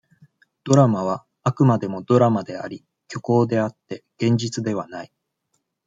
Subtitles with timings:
[0.63, 5.11] ドラマは、あくまでもドラマであり、虚構であって、現実ではない。